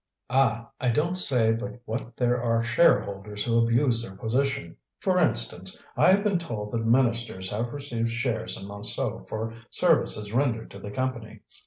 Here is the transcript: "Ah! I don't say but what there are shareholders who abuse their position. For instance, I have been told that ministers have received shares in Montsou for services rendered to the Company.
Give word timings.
"Ah! 0.31 0.71
I 0.81 0.89
don't 0.89 1.15
say 1.15 1.51
but 1.51 1.79
what 1.85 2.17
there 2.17 2.41
are 2.41 2.63
shareholders 2.63 3.45
who 3.45 3.59
abuse 3.61 4.01
their 4.01 4.15
position. 4.15 4.75
For 4.99 5.19
instance, 5.19 5.77
I 5.95 6.09
have 6.09 6.23
been 6.23 6.39
told 6.39 6.71
that 6.71 6.79
ministers 6.87 7.51
have 7.51 7.71
received 7.71 8.09
shares 8.09 8.57
in 8.57 8.65
Montsou 8.65 9.27
for 9.29 9.53
services 9.69 10.33
rendered 10.33 10.71
to 10.71 10.79
the 10.79 10.89
Company. 10.89 11.41